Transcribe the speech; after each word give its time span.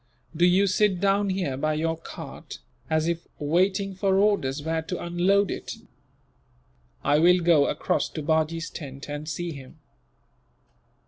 Do 0.35 0.47
you 0.47 0.65
sit 0.65 0.99
down 0.99 1.29
here 1.29 1.55
by 1.57 1.75
your 1.75 1.95
cart, 1.95 2.57
as 2.89 3.07
if 3.07 3.27
waiting 3.37 3.93
for 3.93 4.15
orders 4.17 4.63
where 4.63 4.81
to 4.81 4.99
unload 4.99 5.51
it. 5.51 5.75
I 7.03 7.19
will 7.19 7.37
go 7.41 7.67
across 7.67 8.09
to 8.13 8.23
Bajee's 8.23 8.71
tent, 8.71 9.07
and 9.09 9.29
see 9.29 9.51
him." 9.51 9.77